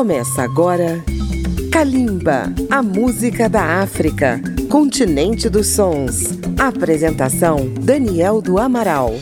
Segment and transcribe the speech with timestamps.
[0.00, 1.04] Começa agora
[1.70, 6.38] Kalimba, a música da África, continente dos sons.
[6.58, 9.12] Apresentação Daniel do Amaral.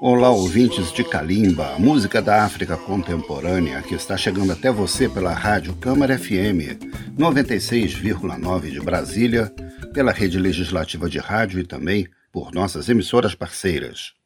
[0.00, 5.32] Olá, ouvintes de Kalimba, a música da África contemporânea que está chegando até você pela
[5.32, 6.82] Rádio Câmara FM
[7.16, 9.54] 96,9 de Brasília,
[9.94, 14.16] pela rede legislativa de rádio e também por nossas emissoras parceiras.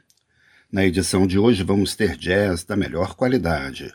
[0.73, 3.93] Na edição de hoje vamos ter jazz da melhor qualidade.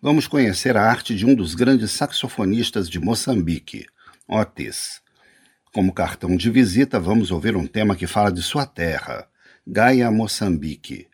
[0.00, 3.84] Vamos conhecer a arte de um dos grandes saxofonistas de Moçambique,
[4.26, 5.02] Otis.
[5.70, 9.28] Como cartão de visita, vamos ouvir um tema que fala de sua terra,
[9.66, 11.08] Gaia Moçambique.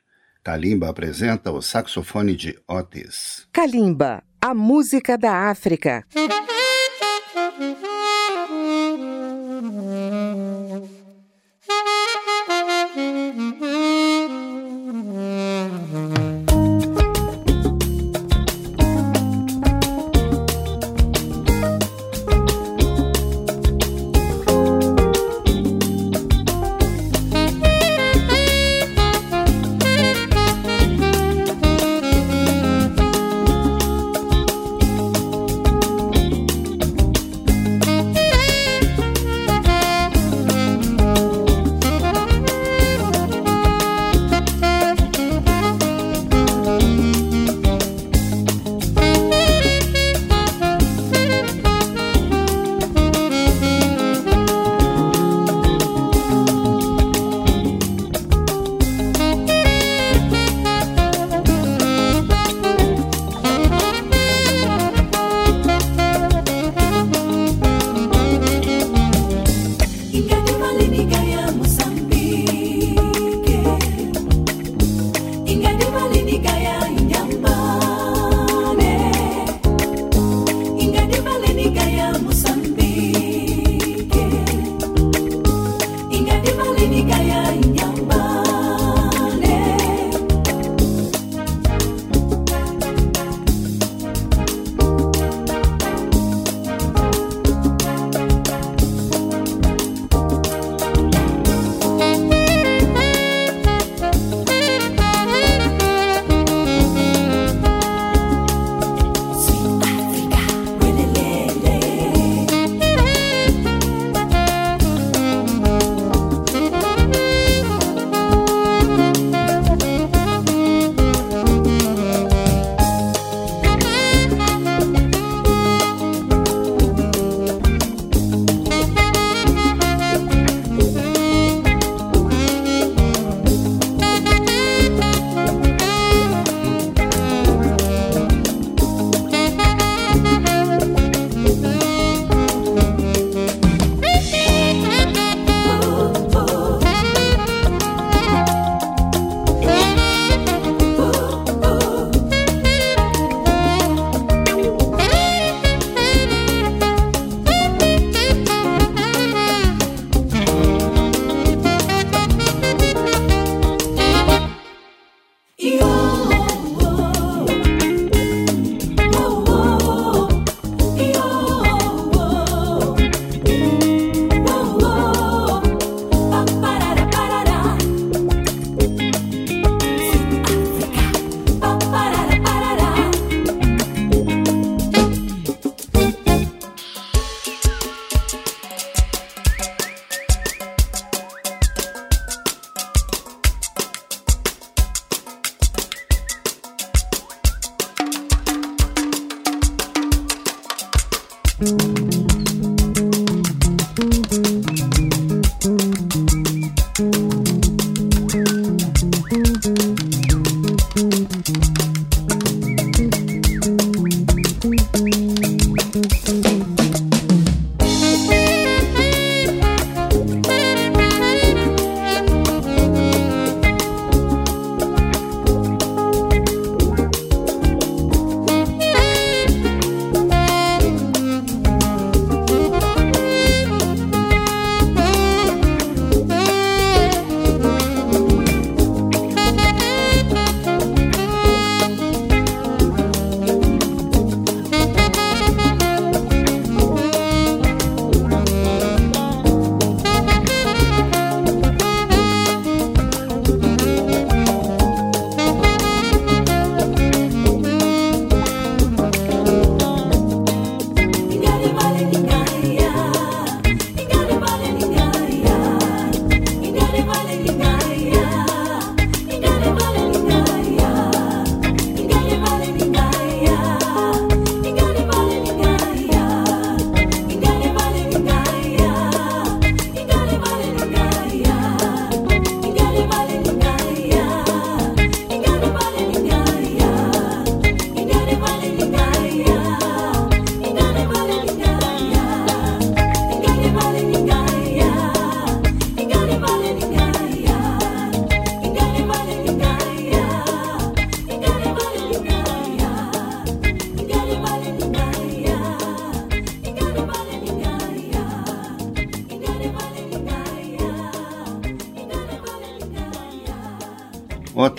[0.44, 3.48] Kalimba apresenta o saxofone de Otis.
[3.52, 6.04] Kalimba, a música da África.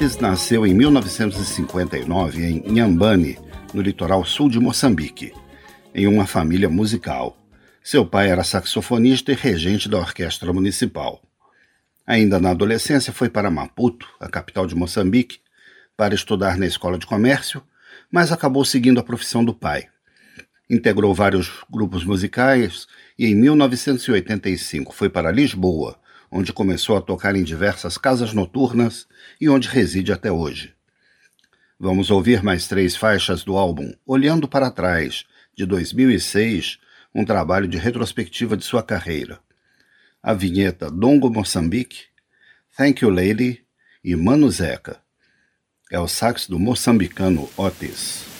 [0.01, 3.37] Otis nasceu em 1959 em Inhambane,
[3.71, 5.31] no litoral sul de Moçambique,
[5.93, 7.37] em uma família musical.
[7.83, 11.21] Seu pai era saxofonista e regente da orquestra municipal.
[12.03, 15.37] Ainda na adolescência, foi para Maputo, a capital de Moçambique,
[15.95, 17.61] para estudar na escola de comércio,
[18.11, 19.87] mas acabou seguindo a profissão do pai.
[20.67, 22.87] Integrou vários grupos musicais
[23.19, 26.00] e, em 1985, foi para Lisboa,
[26.31, 29.05] onde começou a tocar em diversas casas noturnas
[29.39, 30.73] e onde reside até hoje.
[31.77, 35.25] Vamos ouvir mais três faixas do álbum Olhando para Trás,
[35.55, 36.79] de 2006,
[37.13, 39.39] um trabalho de retrospectiva de sua carreira.
[40.23, 42.05] A vinheta Dongo Moçambique,
[42.77, 43.65] Thank You Lady
[44.03, 45.01] e Mano Zeca.
[45.91, 48.30] É o sax do moçambicano Otis.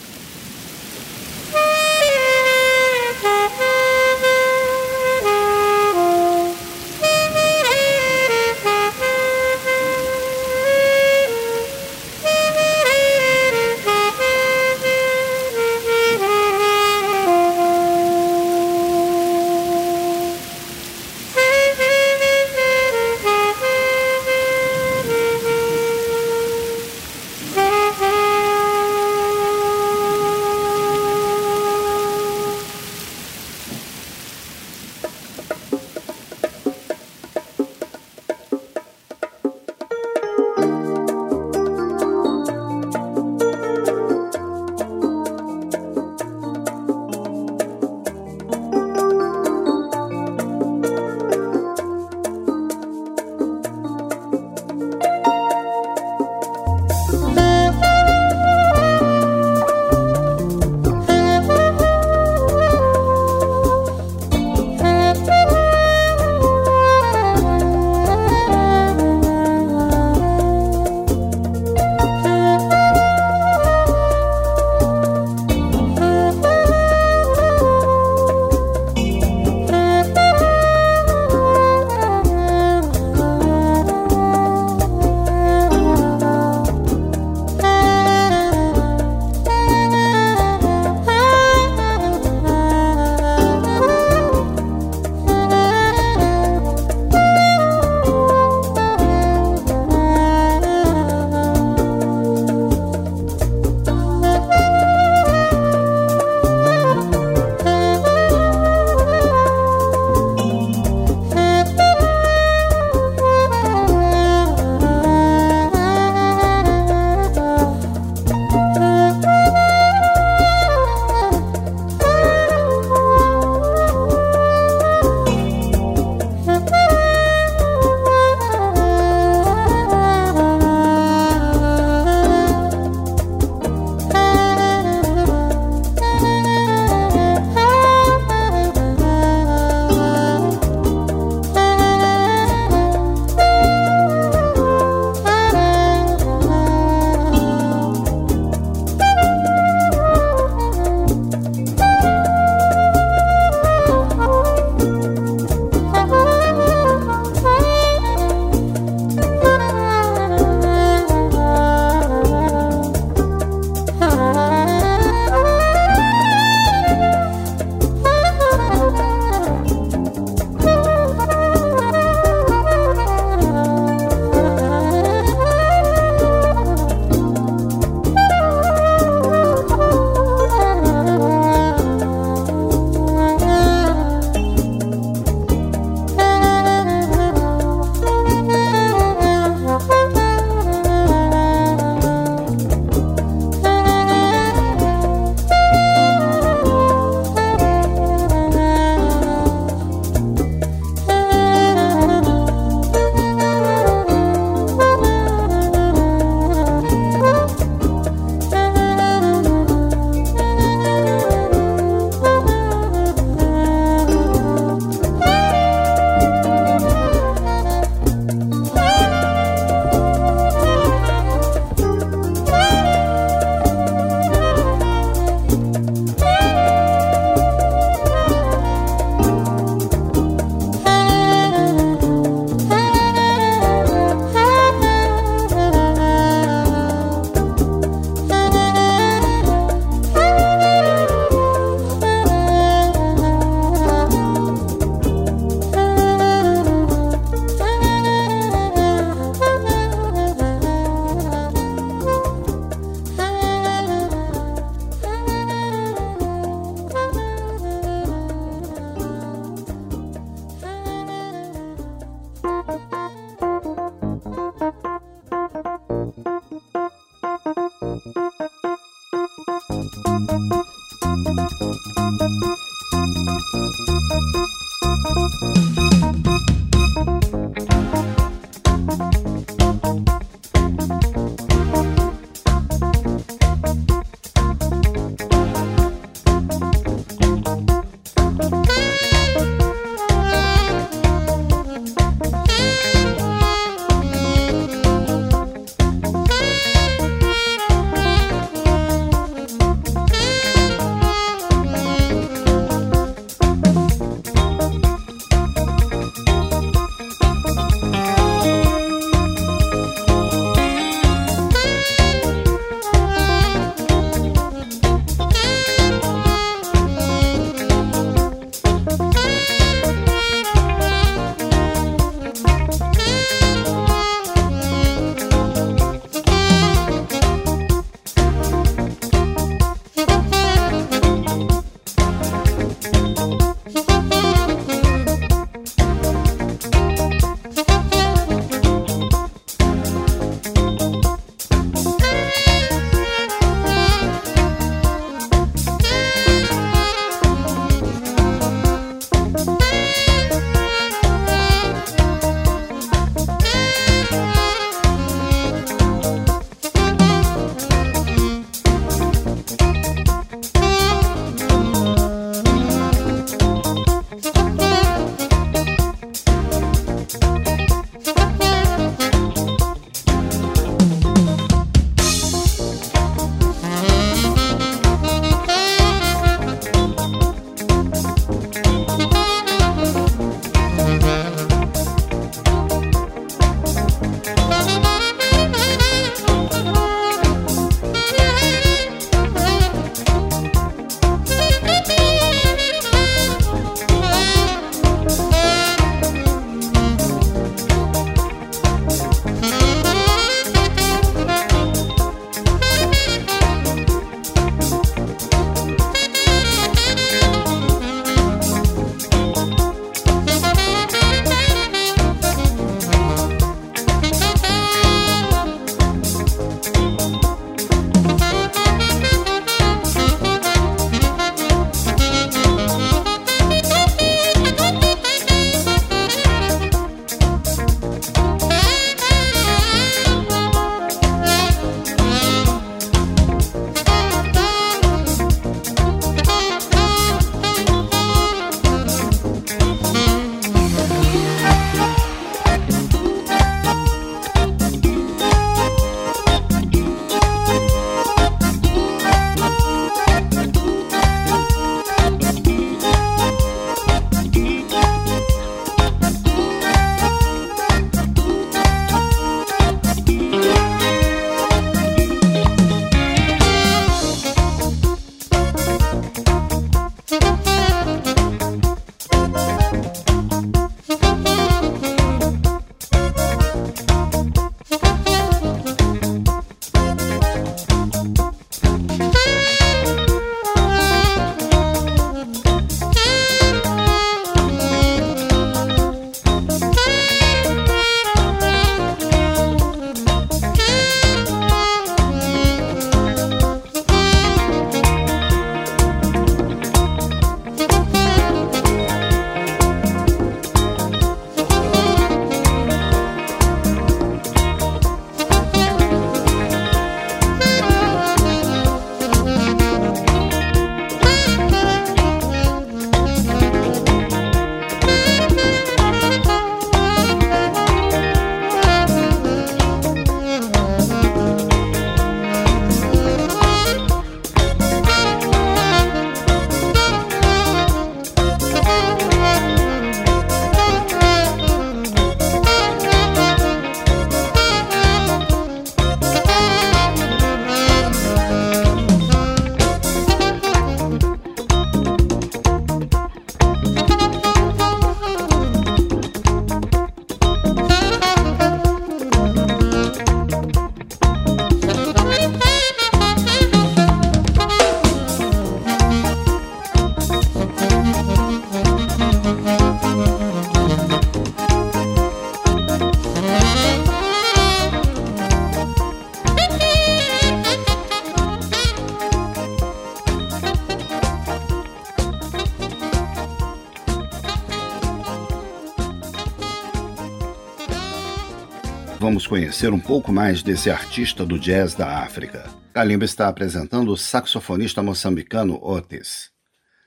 [579.31, 582.43] Conhecer um pouco mais desse artista do jazz da África.
[582.73, 586.29] Kalimba está apresentando o saxofonista moçambicano Otis.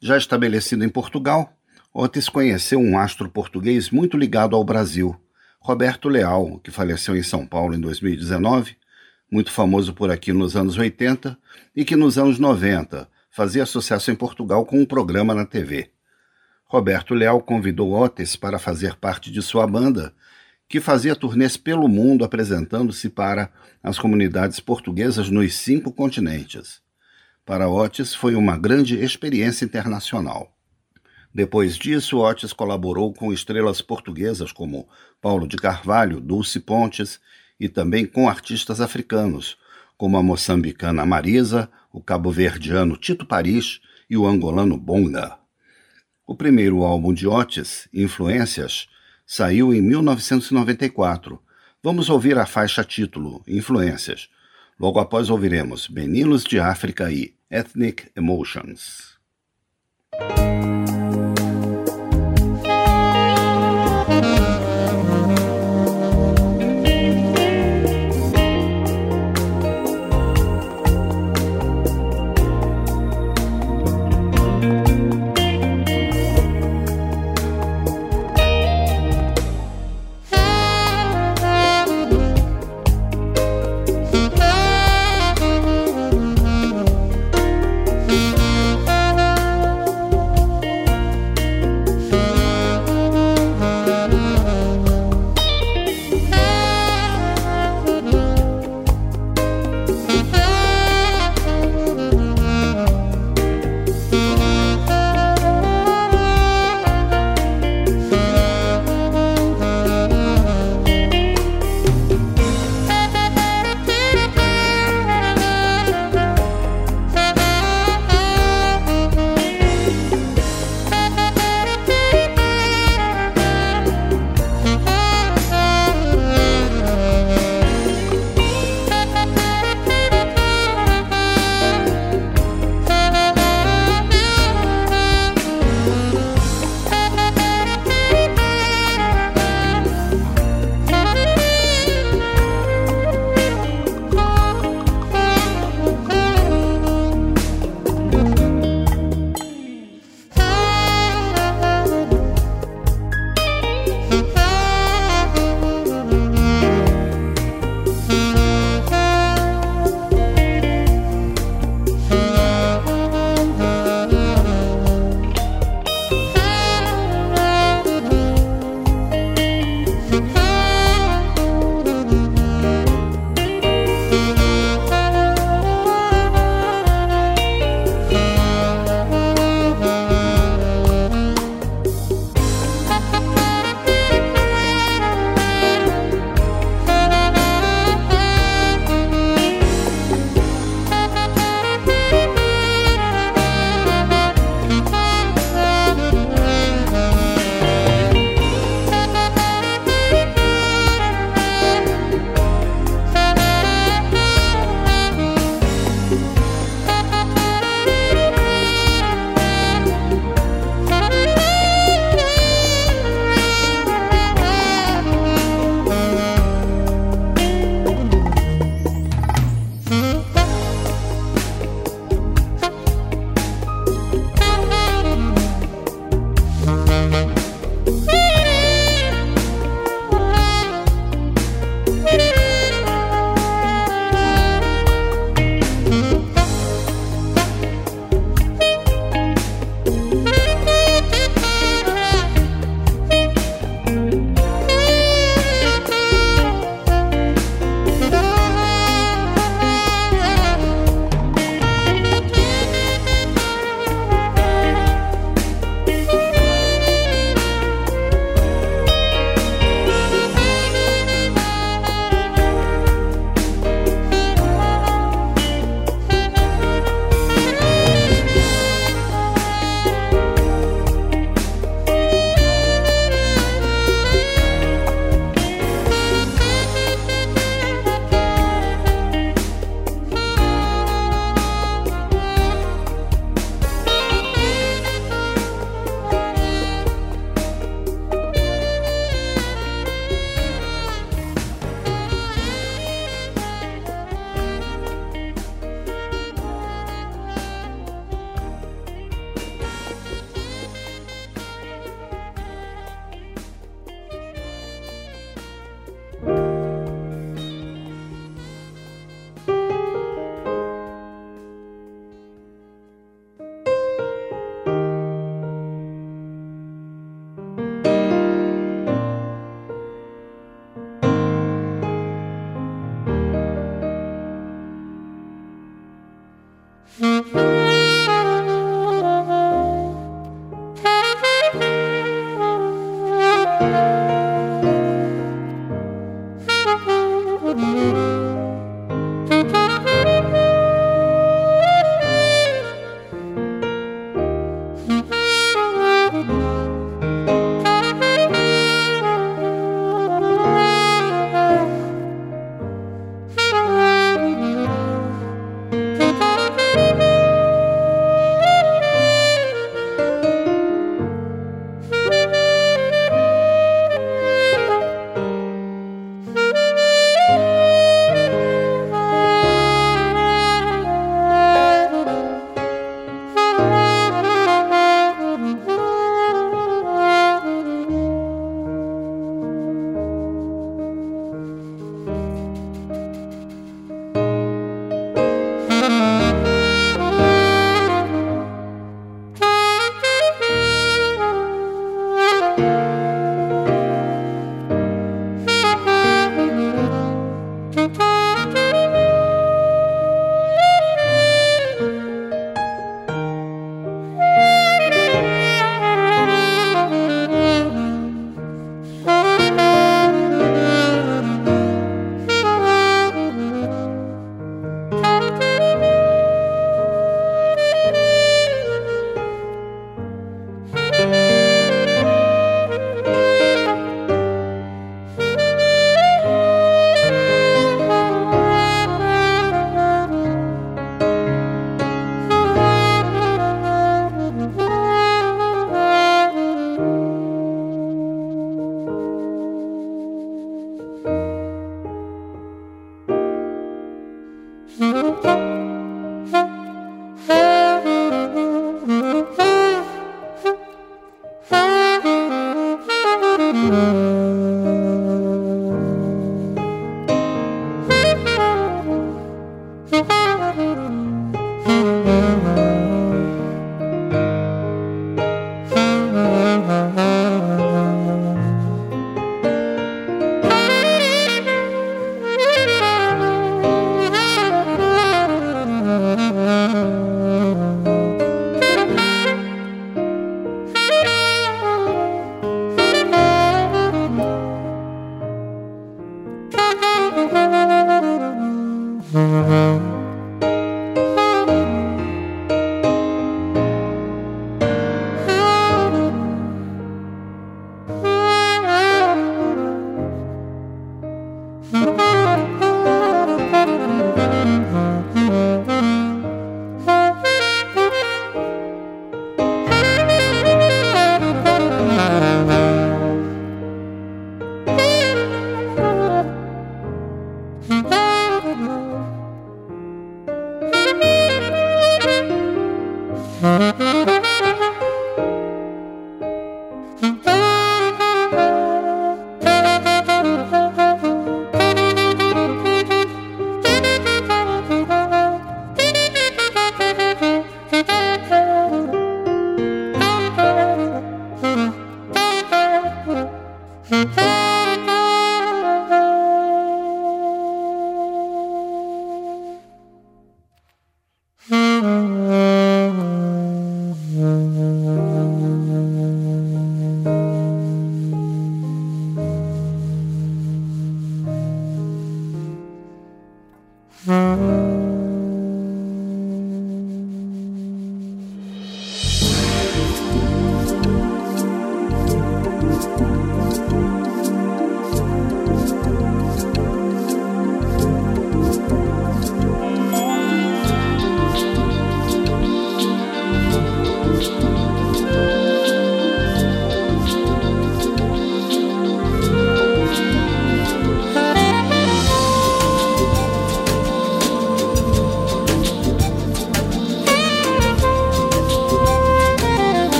[0.00, 1.52] Já estabelecido em Portugal,
[1.92, 5.20] Otis conheceu um astro português muito ligado ao Brasil,
[5.58, 8.76] Roberto Leal, que faleceu em São Paulo em 2019,
[9.28, 11.36] muito famoso por aqui nos anos 80
[11.74, 15.90] e que nos anos 90 fazia sucesso em Portugal com um programa na TV.
[16.66, 20.14] Roberto Leal convidou Otis para fazer parte de sua banda,
[20.68, 23.50] que fazia turnês pelo mundo apresentando-se para
[23.82, 26.82] as comunidades portuguesas nos cinco continentes.
[27.46, 30.54] Para Otis foi uma grande experiência internacional.
[31.34, 34.86] Depois disso, Otis colaborou com estrelas portuguesas como
[35.20, 37.18] Paulo de Carvalho, Dulce Pontes
[37.58, 39.56] e também com artistas africanos,
[39.96, 45.38] como a moçambicana Marisa, o cabo-verdiano Tito Paris e o angolano Bonga.
[46.26, 48.86] O primeiro álbum de Otis, Influências,
[49.28, 51.38] saiu em 1994.
[51.82, 54.30] Vamos ouvir a faixa título, Influências.
[54.80, 59.18] Logo após ouviremos Meninos de África e Ethnic Emotions.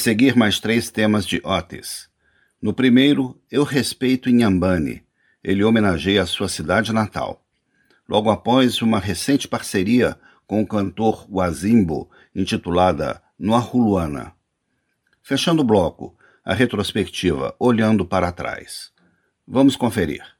[0.00, 2.08] Seguir, mais três temas de Otis.
[2.60, 5.02] No primeiro, Eu Respeito Inhambane.
[5.42, 7.44] Ele homenageia a sua cidade natal.
[8.08, 14.32] Logo após, uma recente parceria com o cantor Wazimbo, intitulada Noahuluana.
[15.22, 18.90] Fechando o bloco, a retrospectiva Olhando para Trás.
[19.46, 20.39] Vamos conferir.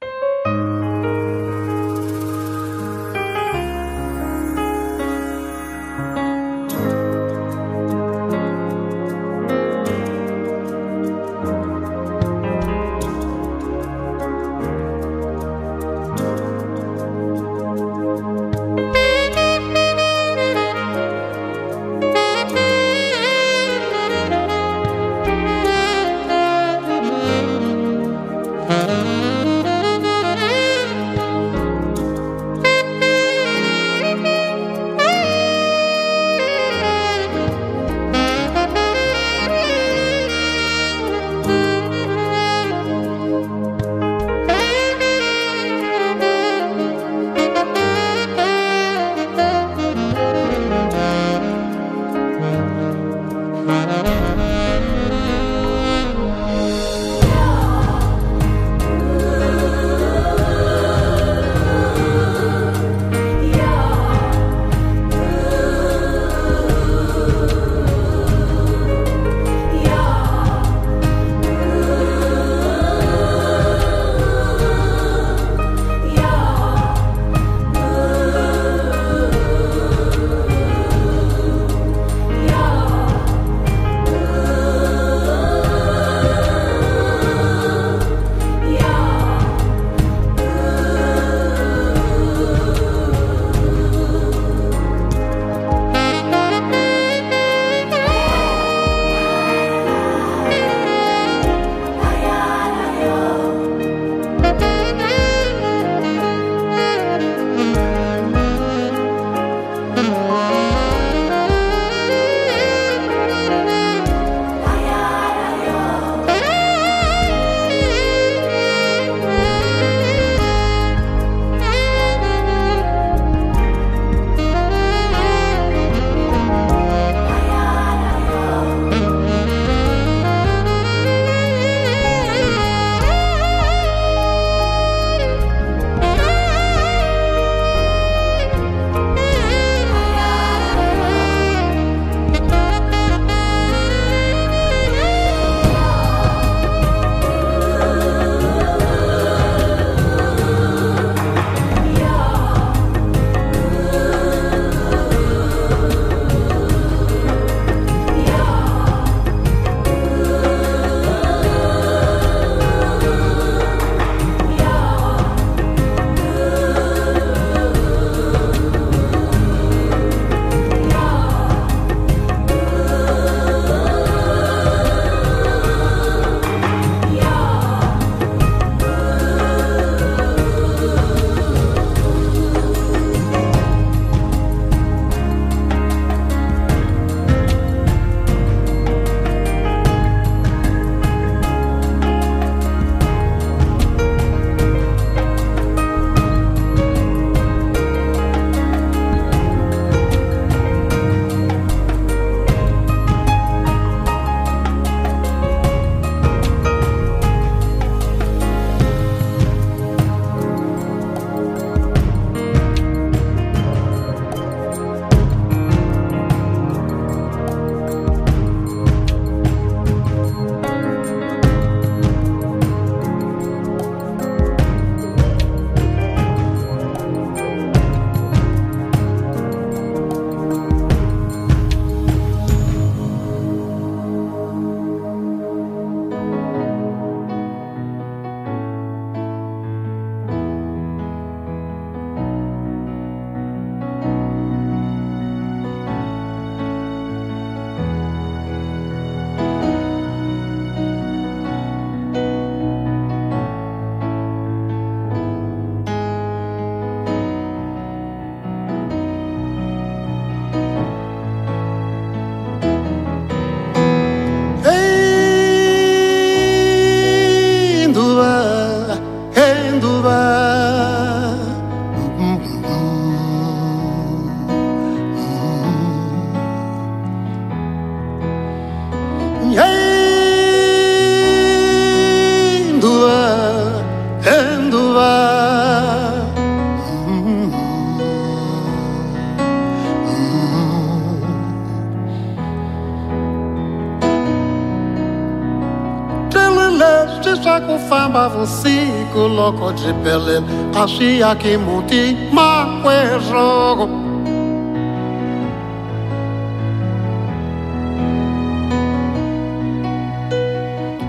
[299.21, 300.43] Vusiku loko jipelele
[300.73, 303.89] kasi akimuti makwezogo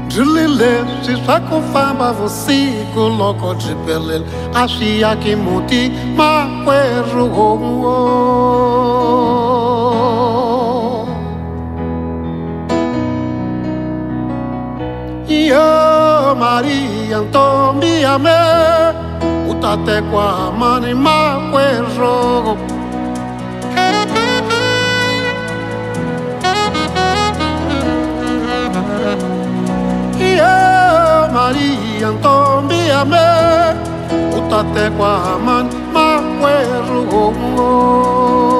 [0.08, 7.58] Dilile sisa kufamba vusiku loko jipelele kasi akimuti makwezogo
[16.62, 18.38] Maria Antonia me.
[19.52, 21.64] Utate kwa mani makwe
[21.98, 22.58] rogo.
[31.34, 33.26] Maria Antonia me.
[34.38, 36.54] Utate kwa mani makwe
[36.90, 38.51] rogo.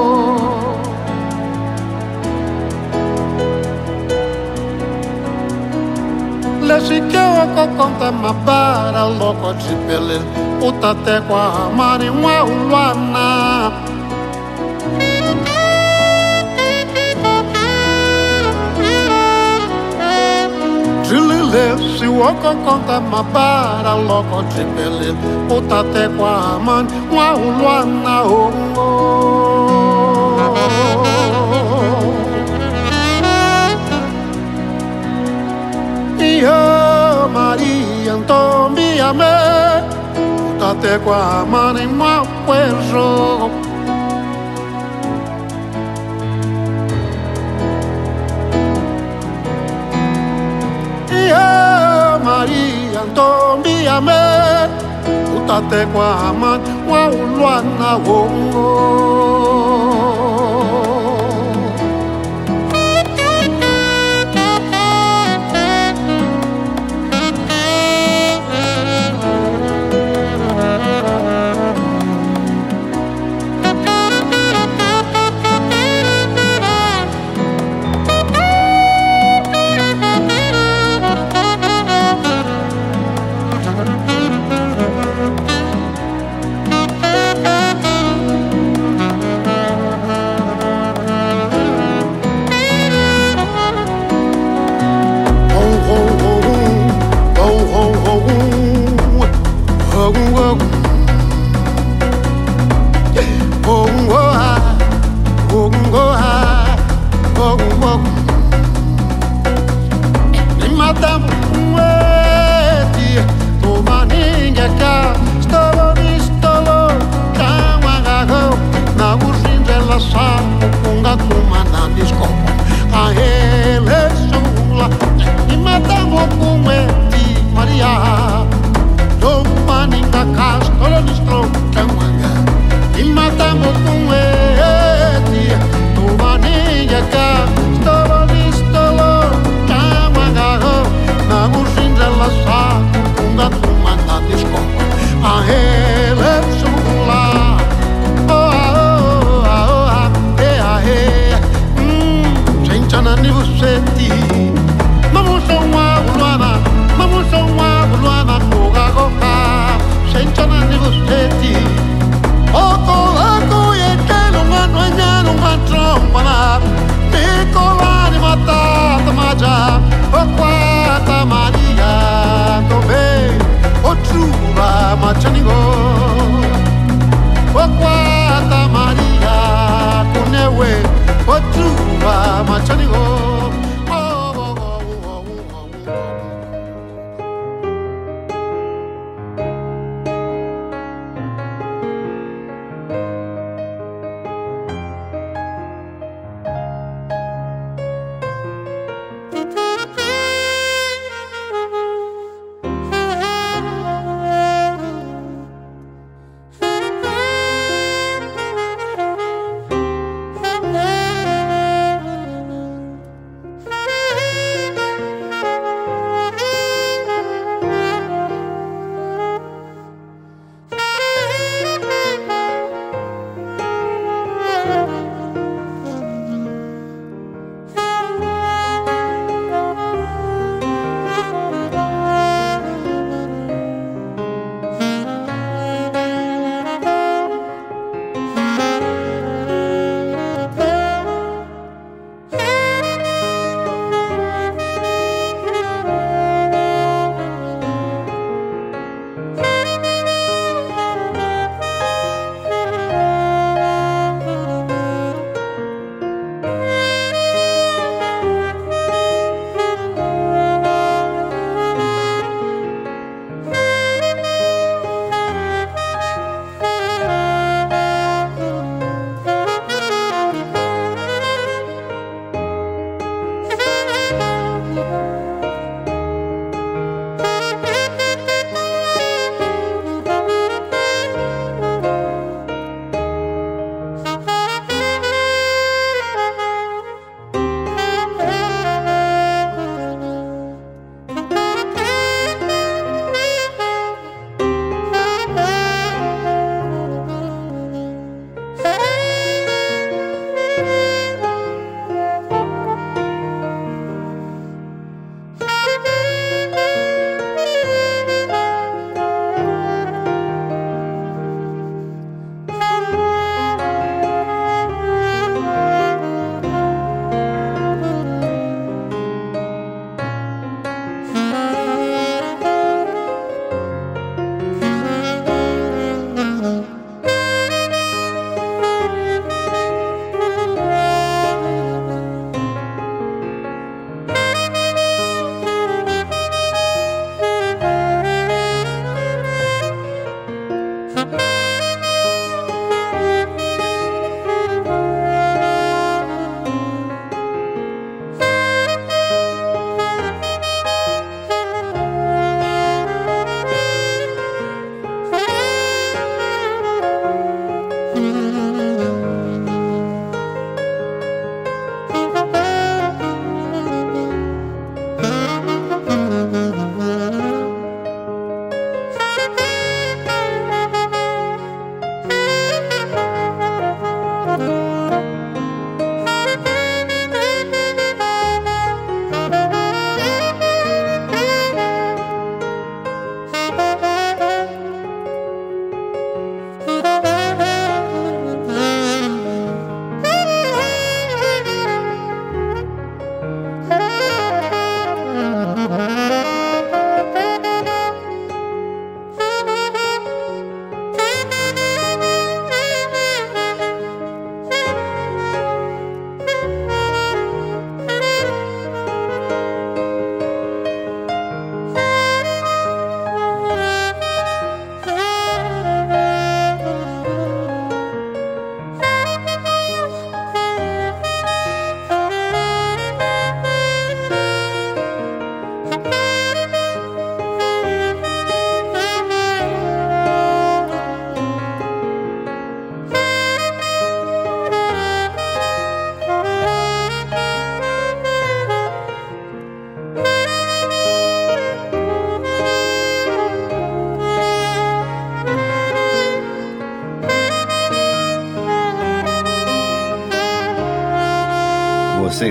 [6.92, 9.06] Leshikewa kokonta mabara
[11.20, 13.72] kwa amani mwa ulwana
[21.08, 21.64] Jilile
[21.98, 23.94] si woko konta mabara
[24.54, 25.08] chipele
[25.56, 29.22] Utate kwa amani mwa ulwana oh, oh.
[37.32, 39.24] Maria, Maria, entómbiame,
[40.58, 42.26] date com a mano em mau
[42.90, 43.50] jogo.
[52.22, 54.12] Maria, entómbiame,
[55.46, 59.41] date com a mano, mau luana, oh, oh.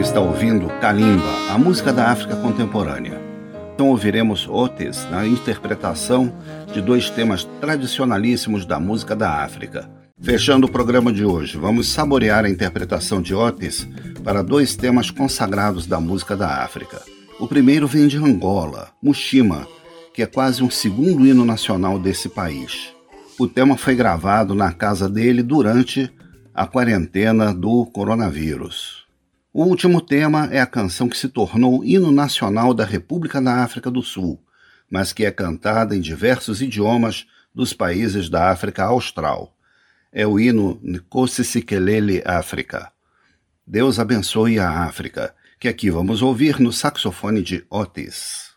[0.01, 3.21] Está ouvindo Kalimba, a música da África contemporânea.
[3.75, 6.33] Então ouviremos Otis na interpretação
[6.73, 9.87] de dois temas tradicionalíssimos da música da África.
[10.19, 13.87] Fechando o programa de hoje, vamos saborear a interpretação de Otis
[14.23, 16.99] para dois temas consagrados da música da África.
[17.39, 19.67] O primeiro vem de Angola, Mushima,
[20.15, 22.91] que é quase um segundo hino nacional desse país.
[23.39, 26.11] O tema foi gravado na casa dele durante
[26.55, 29.00] a quarentena do coronavírus.
[29.53, 33.91] O último tema é a canção que se tornou hino nacional da República da África
[33.91, 34.41] do Sul,
[34.89, 39.53] mas que é cantada em diversos idiomas dos países da África Austral.
[40.09, 42.93] É o hino Nkosi Sikelele África.
[43.67, 48.51] Deus abençoe a África, que aqui vamos ouvir no saxofone de Otis.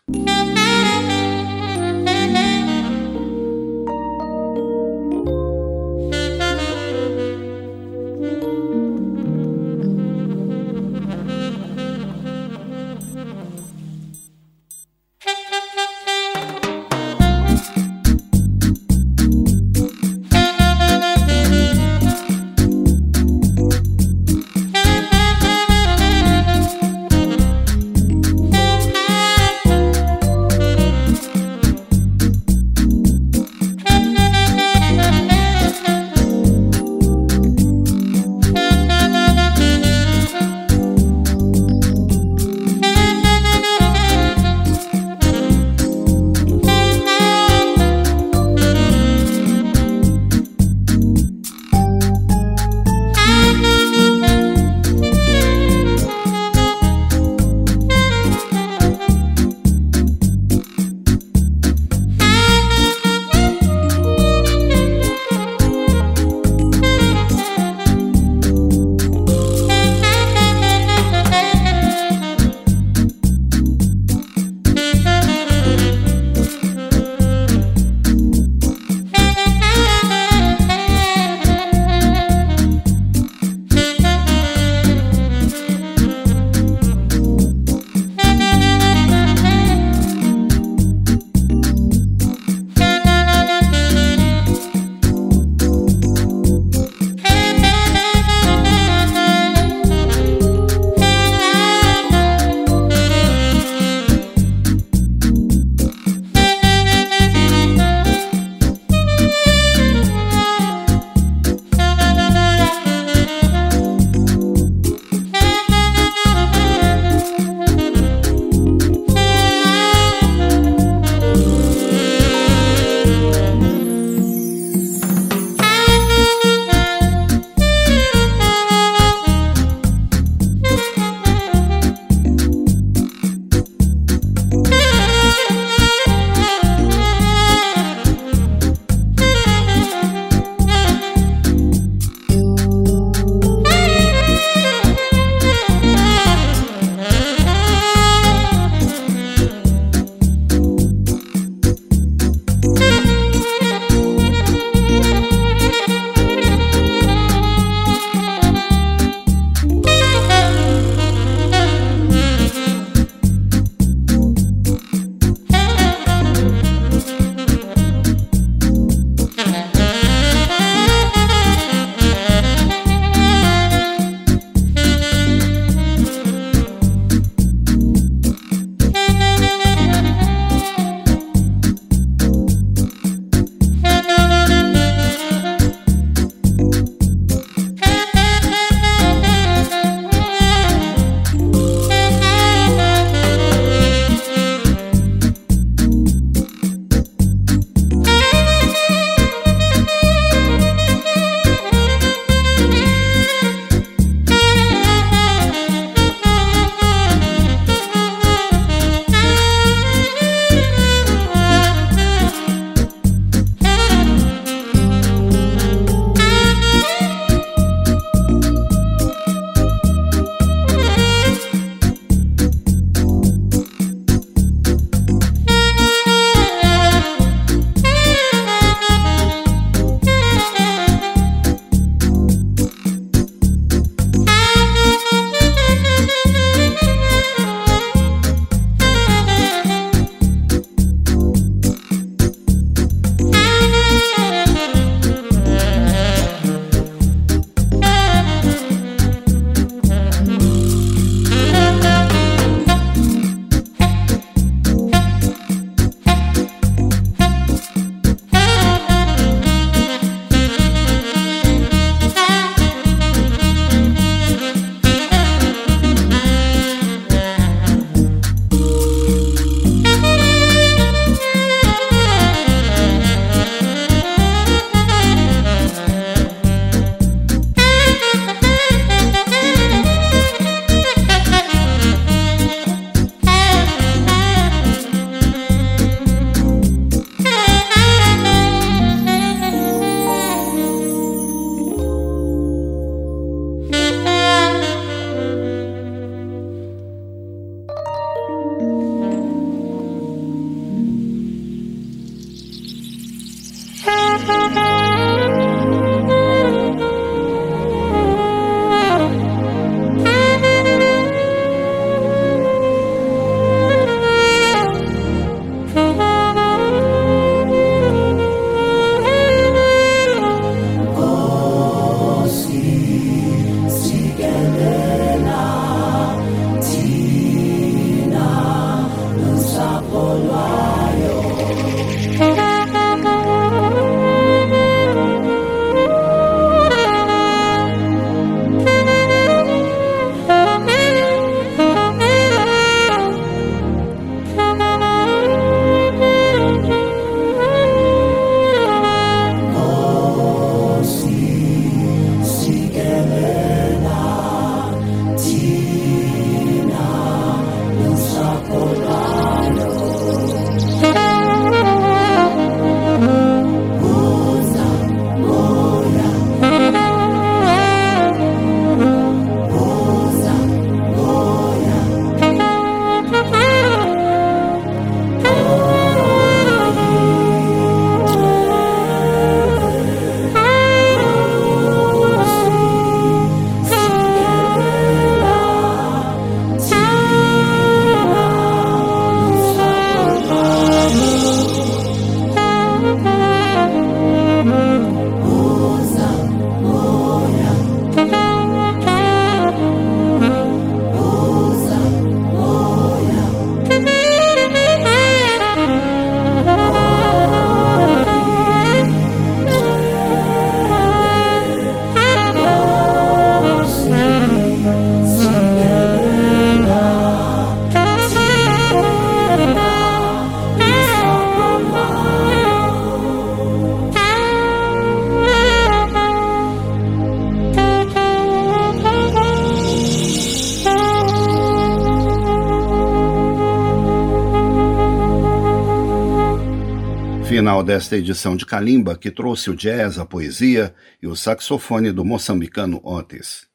[437.65, 442.05] Final desta edição de Kalimba, que trouxe o jazz, a poesia e o saxofone do
[442.05, 443.47] moçambicano Otis.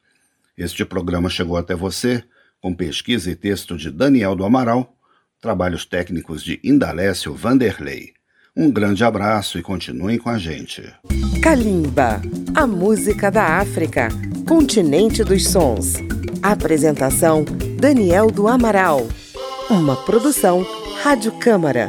[0.58, 2.22] Este programa chegou até você
[2.60, 4.94] com pesquisa e texto de Daniel do Amaral,
[5.40, 8.12] trabalhos técnicos de Indalécio Vanderlei.
[8.54, 10.82] Um grande abraço e continuem com a gente.
[11.40, 12.20] Kalimba,
[12.54, 14.08] a música da África,
[14.46, 15.94] continente dos sons.
[16.42, 17.44] Apresentação
[17.78, 19.06] Daniel do Amaral.
[19.70, 20.66] Uma produção
[21.02, 21.88] Rádio Câmara,